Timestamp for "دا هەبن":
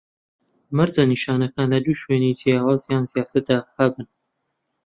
3.47-4.07